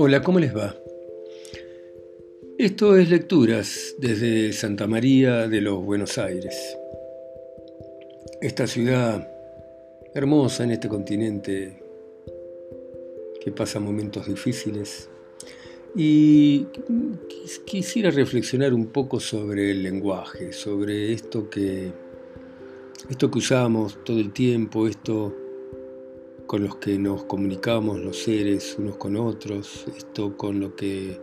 [0.00, 0.76] Hola, ¿cómo les va?
[2.56, 6.54] Esto es Lecturas desde Santa María de los Buenos Aires.
[8.40, 9.28] Esta ciudad
[10.14, 11.82] hermosa en este continente
[13.40, 15.10] que pasa momentos difíciles.
[15.96, 16.68] Y
[17.66, 21.90] quisiera reflexionar un poco sobre el lenguaje, sobre esto que,
[23.10, 25.47] esto que usamos todo el tiempo, esto
[26.48, 31.20] con los que nos comunicamos los seres unos con otros, esto con lo que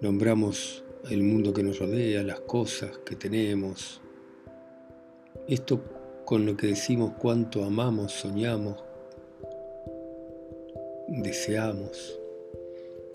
[0.00, 4.00] nombramos el mundo que nos rodea, las cosas que tenemos,
[5.46, 5.80] esto
[6.24, 8.82] con lo que decimos cuánto amamos, soñamos,
[11.06, 12.18] deseamos,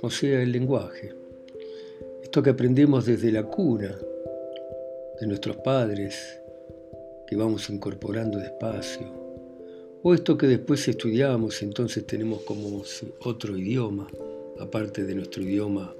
[0.00, 1.12] o sea, el lenguaje,
[2.22, 3.94] esto que aprendemos desde la cuna
[5.20, 6.40] de nuestros padres,
[7.26, 9.27] que vamos incorporando despacio,
[10.08, 12.82] o esto que después estudiamos entonces tenemos como
[13.24, 14.06] otro idioma,
[14.58, 15.92] aparte de nuestro idioma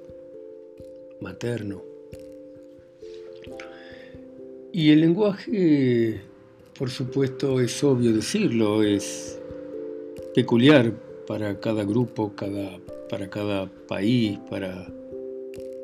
[1.20, 1.82] materno.
[4.72, 6.22] Y el lenguaje,
[6.78, 9.38] por supuesto, es obvio decirlo, es
[10.34, 10.90] peculiar
[11.26, 12.78] para cada grupo, cada,
[13.10, 14.90] para cada país, para,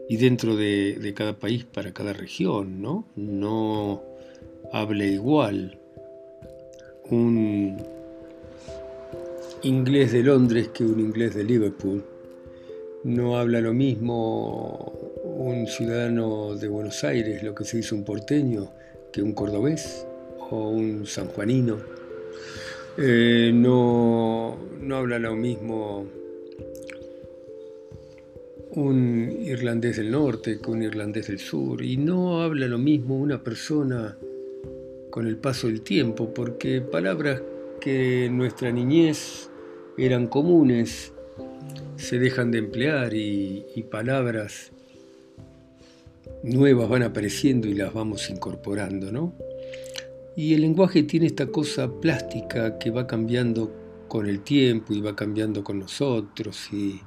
[0.09, 3.05] y dentro de, de cada país, para cada región, ¿no?
[3.17, 4.03] No
[4.73, 5.79] hable igual.
[7.11, 7.94] Un,
[9.65, 12.05] inglés de Londres que un inglés de Liverpool.
[13.03, 14.93] No habla lo mismo
[15.25, 18.71] un ciudadano de Buenos Aires, lo que se dice un porteño,
[19.11, 20.07] que un cordobés
[20.51, 21.79] o un sanjuanino.
[22.99, 26.07] Eh, no, no habla lo mismo
[28.73, 31.83] un irlandés del norte que un irlandés del sur.
[31.83, 34.19] Y no habla lo mismo una persona
[35.09, 37.41] con el paso del tiempo, porque palabras
[37.81, 39.51] que nuestra niñez
[39.97, 41.13] eran comunes,
[41.97, 44.73] se dejan de emplear y, palabras
[46.43, 49.33] nuevas van apareciendo y las vamos incorporando, ¿no?
[50.37, 53.73] Y el lenguaje tiene esta cosa plástica que va cambiando
[54.09, 57.01] con el tiempo y va cambiando con nosotros y,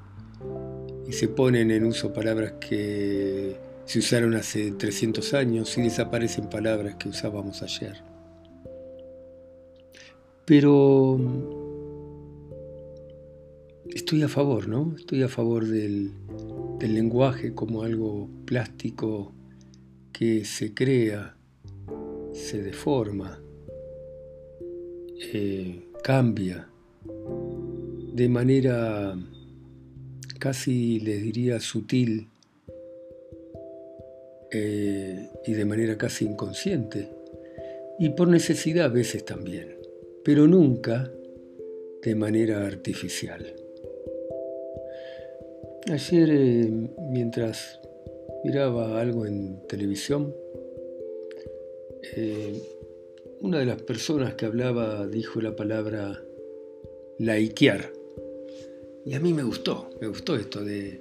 [1.08, 6.96] y, se ponen en uso palabras que se usaron hace 300 años y desaparecen palabras
[6.96, 8.02] que usábamos ayer.
[10.46, 11.20] Pero
[13.94, 14.96] estoy a favor, ¿no?
[14.98, 16.12] Estoy a favor del,
[16.80, 19.34] lenguaje como algo plástico
[20.12, 21.36] que se crea,
[22.34, 23.42] se deforma,
[25.34, 26.70] eh, cambia
[28.18, 29.16] de manera
[30.40, 32.30] casi les diría sutil
[34.52, 37.10] eh, y de manera casi inconsciente
[38.00, 39.78] y por necesidad a veces también,
[40.24, 41.12] pero nunca
[42.02, 43.54] de manera artificial.
[45.90, 46.70] Ayer, eh,
[47.12, 47.80] mientras
[48.44, 50.36] miraba algo en televisión,
[52.16, 52.62] eh,
[53.40, 56.22] una de las personas que hablaba dijo la palabra
[57.20, 57.94] likear.
[59.06, 61.00] Y a mí me gustó, me gustó esto de,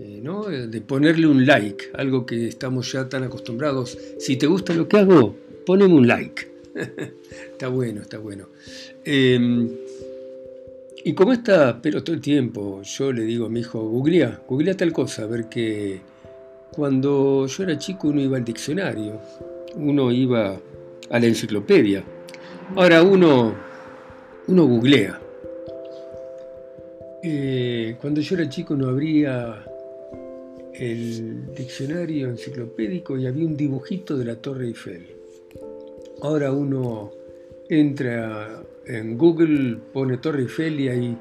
[0.00, 0.46] eh, ¿no?
[0.46, 3.96] de ponerle un like, algo que estamos ya tan acostumbrados.
[4.18, 6.50] Si te gusta lo que hago, poneme un like.
[7.52, 8.48] está bueno, está bueno.
[11.06, 14.76] Y como está, pero todo el tiempo, yo le digo a mi hijo, googlea, googlea
[14.76, 16.00] tal cosa, a ver que
[16.72, 19.20] cuando yo era chico uno iba al diccionario,
[19.76, 20.60] uno iba
[21.08, 22.02] a la enciclopedia.
[22.74, 23.54] Ahora uno,
[24.48, 25.20] uno googlea.
[27.22, 29.64] Eh, cuando yo era chico no habría
[30.74, 35.06] el diccionario enciclopédico y había un dibujito de la Torre Eiffel.
[36.20, 37.12] Ahora uno
[37.68, 41.16] entra en Google, pone Torre Eiffel y hay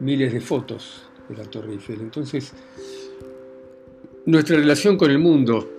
[0.00, 2.00] miles de fotos de la Torre Eiffel.
[2.00, 2.52] Entonces,
[4.26, 5.70] nuestra relación con el mundo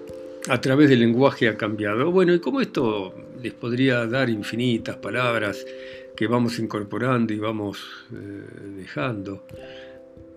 [0.47, 2.11] a través del lenguaje ha cambiado.
[2.11, 5.65] Bueno, y como esto les podría dar infinitas palabras
[6.15, 7.79] que vamos incorporando y vamos
[8.13, 8.15] eh,
[8.77, 9.45] dejando.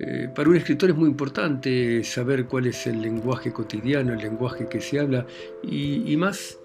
[0.00, 4.68] Eh, para un escritor es muy importante saber cuál es el lenguaje cotidiano, el lenguaje
[4.68, 5.26] que se habla,
[5.62, 6.58] y, más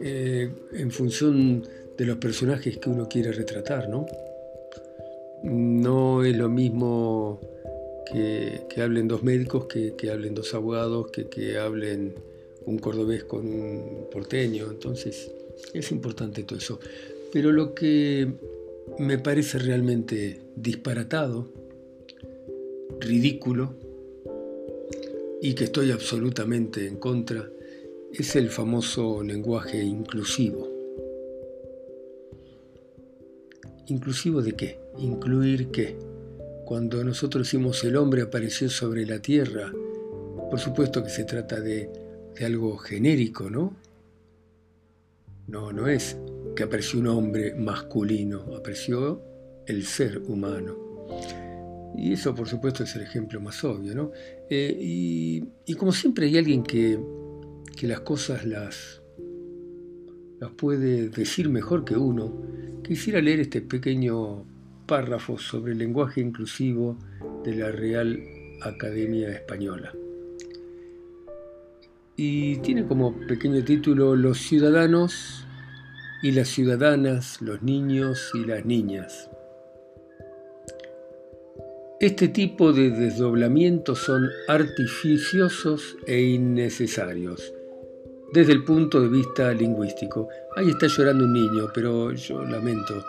[0.00, 1.62] eh, en función
[1.96, 4.06] de los personajes que uno quiere retratar, ¿no?
[5.42, 7.40] No es lo mismo
[8.12, 12.14] que, hablen dos médicos, que, hablen dos abogados, que, que hablen
[12.64, 15.30] un cordobés con un porteño, entonces
[15.72, 16.80] es importante todo eso.
[17.32, 18.28] Pero lo que
[18.98, 21.48] me parece realmente disparatado,
[23.00, 23.74] ridículo,
[25.40, 27.48] y que estoy absolutamente en contra,
[28.12, 30.75] es el famoso lenguaje inclusivo.
[33.86, 34.80] ¿Inclusivo de qué?
[34.98, 35.96] ¿Incluir qué?
[36.66, 39.72] cuando nosotros decimos el hombre apareció sobre la tierra,
[40.50, 41.88] por supuesto que se trata de,
[42.34, 43.76] de algo genérico, ¿no?
[45.46, 46.16] No, no es
[46.56, 49.22] que apareció un hombre masculino, apareció
[49.66, 50.76] el ser humano.
[51.96, 54.10] Y eso, por supuesto, es el ejemplo más obvio, ¿no?
[54.50, 56.98] Eh, y, como siempre hay alguien que,
[57.82, 59.02] las cosas las,
[60.40, 62.32] las puede decir mejor que uno,
[62.82, 64.44] quisiera leer este pequeño
[64.86, 66.96] párrafo sobre el lenguaje inclusivo
[67.42, 68.18] de la Real
[68.62, 69.92] Academia Española.
[72.16, 75.46] Y tiene como pequeño título Los ciudadanos
[76.22, 79.30] y las ciudadanas, los niños y las niñas.
[81.98, 87.55] Este tipo de desdoblamientos son artificiosos e innecesarios
[88.32, 90.28] desde el punto de vista lingüístico.
[90.56, 93.04] Ahí está llorando un niño, pero yo lamento,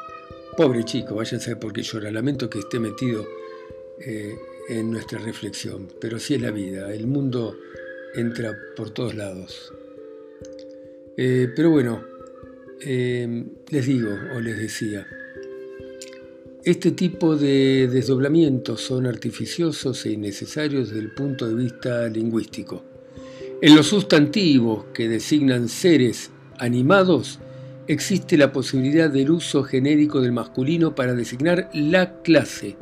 [0.55, 3.25] pobre chico, vayan a saber por qué llora, lamento que esté metido
[3.99, 4.35] eh,
[4.69, 7.55] en nuestra reflexión, pero así es la vida, el mundo
[8.15, 9.73] entra por todos lados.
[11.15, 12.03] Eh, pero bueno,
[12.81, 15.07] eh, les digo o les decía,
[16.63, 22.83] este tipo de desdoblamientos son artificiosos e innecesarios desde el punto de vista lingüístico.
[23.59, 27.39] En los sustantivos que designan seres animados
[27.87, 32.77] existe la posibilidad del uso genérico del masculino para designar la clase,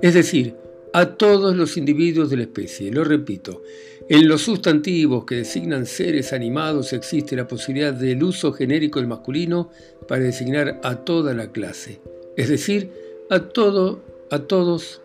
[0.00, 0.54] es decir,
[0.92, 2.92] a todos los individuos de la especie.
[2.92, 3.64] Lo repito,
[4.08, 9.70] en los sustantivos que designan seres animados existe la posibilidad del uso genérico del masculino
[10.06, 12.00] para designar a toda la clase,
[12.36, 12.92] es decir,
[13.30, 14.00] a, todo,
[14.30, 15.00] a todos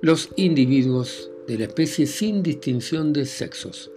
[0.00, 3.90] los individuos de la especie sin distinción de sexos.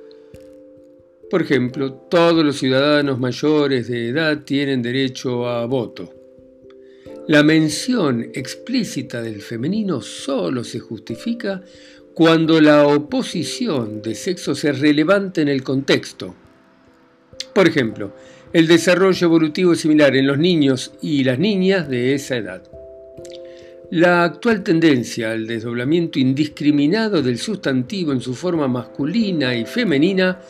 [1.32, 6.14] Por ejemplo, todos los ciudadanos mayores de edad tienen derecho a voto.
[7.30, 11.62] La mención explícita del femenino solo se justifica
[12.14, 16.36] cuando la oposición de sexos es relevante en el contexto.
[17.56, 18.14] Por ejemplo,
[18.52, 22.64] el desarrollo evolutivo es similar en los niños y las niñas de esa edad.
[23.92, 30.42] La actual tendencia al desdoblamiento indiscriminado del sustantivo en su forma masculina y femenina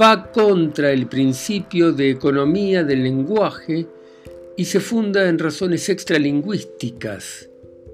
[0.00, 3.86] va contra el principio de economía del lenguaje
[4.56, 7.48] y se funda en razones extralingüísticas.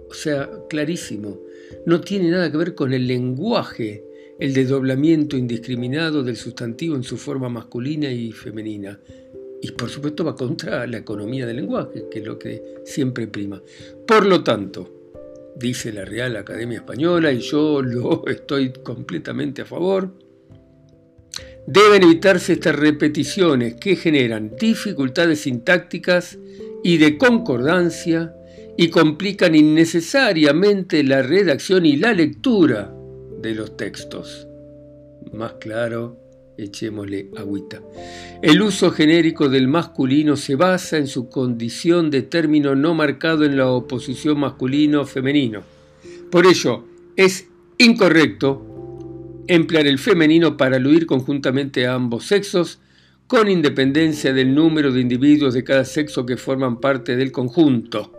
[0.09, 1.41] O sea, clarísimo,
[1.87, 4.05] no tiene nada que ver con el lenguaje,
[4.39, 9.01] el desdoblamiento indiscriminado del sustantivo en su forma masculina y femenina.
[9.61, 13.61] Y por supuesto va contra la economía del lenguaje, que es lo que siempre prima.
[14.07, 15.13] Por lo tanto,
[15.57, 20.13] dice la Real Academia Española, y yo lo estoy completamente a favor,
[21.71, 26.39] deben evitarse estas repeticiones que generan dificultades sintácticas
[26.83, 28.33] y de concordancia
[28.79, 32.95] y complican innecesariamente la redacción y la lectura
[33.43, 34.49] de los textos.
[35.35, 36.17] Más claro,
[36.57, 37.83] echémosle agüita.
[38.41, 43.59] El uso genérico del masculino se basa en su condición de término no marcado en
[43.59, 45.65] la oposición masculino-femenino.
[46.31, 48.68] Por ello, es incorrecto
[49.49, 52.81] emplear el femenino para aludir conjuntamente a ambos sexos,
[53.27, 58.13] con independencia del número de individuos de cada sexo que forman parte del conjunto.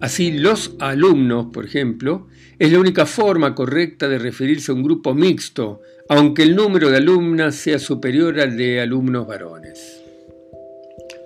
[0.00, 2.26] Así, los alumnos, por ejemplo,
[2.58, 6.98] es la única forma correcta de referirse a un grupo mixto, aunque el número de
[6.98, 10.02] alumnas sea superior al de alumnos varones.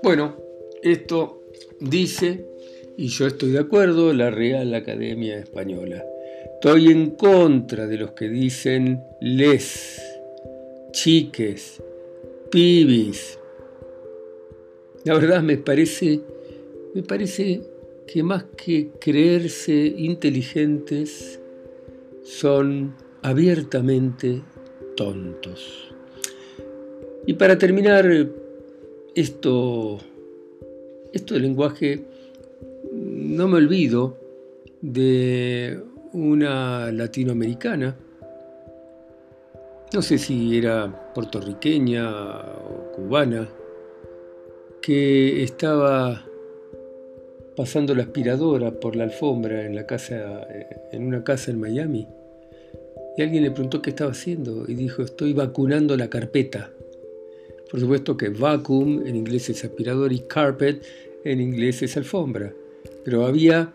[0.02, 0.36] Bueno,
[0.82, 1.42] esto
[1.80, 2.46] dice,
[2.96, 6.04] y yo estoy de acuerdo, la Real Academia Española.
[6.44, 10.00] Estoy en contra de los que dicen les,
[10.92, 11.82] chiques,
[12.50, 13.38] pibis.
[15.04, 16.20] La verdad me parece,
[16.94, 17.60] me parece
[18.06, 21.40] que más que creerse inteligentes,
[22.24, 24.42] son abiertamente
[24.96, 25.92] tontos.
[27.26, 28.28] Y para terminar,
[29.14, 29.98] esto,
[31.12, 32.04] esto del lenguaje,
[32.92, 34.16] no me olvido
[34.80, 37.96] de una latinoamericana,
[39.92, 42.10] no sé si era puertorriqueña
[42.40, 43.48] o cubana,
[44.82, 46.24] que estaba
[47.56, 52.06] pasando la aspiradora por la alfombra en, la casa, eh, en una casa en Miami.
[53.16, 56.70] Y alguien le preguntó qué estaba haciendo y dijo, estoy vacunando la carpeta.
[57.70, 60.84] Por supuesto que vacuum en inglés es aspirador y carpet
[61.24, 62.54] en inglés es alfombra.
[63.04, 63.72] Pero había,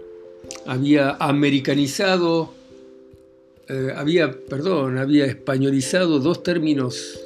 [0.66, 2.54] había americanizado,
[3.68, 7.20] eh, había, perdón, había españolizado dos términos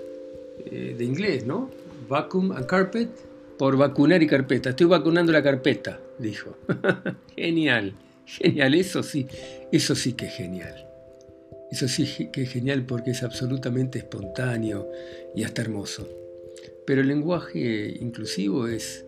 [0.66, 1.70] eh, de inglés, ¿no?
[2.10, 3.10] Vacuum and carpet
[3.58, 4.70] por vacunar y carpeta.
[4.70, 6.56] Estoy vacunando la carpeta, dijo.
[7.36, 7.94] Genial,
[8.28, 9.26] Genial, eso sí,
[9.72, 10.86] eso sí que es genial.
[11.72, 14.90] Eso sí que es genial porque es absolutamente espontáneo
[15.34, 16.08] y hasta hermoso.
[16.86, 19.06] Pero el lenguaje inclusivo es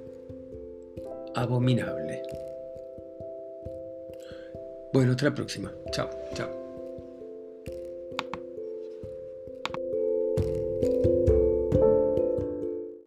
[1.36, 2.21] abominable.
[4.91, 5.72] Bueno, hasta la próxima.
[5.91, 6.59] Chao, chao.